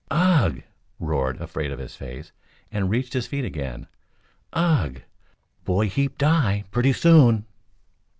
"Ugh!" 0.09 0.63
roared 0.99 1.39
Afraid 1.39 1.69
Of 1.71 1.77
His 1.77 1.95
Face, 1.95 2.31
and 2.71 2.89
reached 2.89 3.13
his 3.13 3.27
feet 3.27 3.45
again. 3.45 3.85
"Ugh! 4.51 5.03
Boy 5.63 5.89
heap 5.89 6.17
die! 6.17 6.63
Plenty 6.71 6.91
soon!" 6.91 7.45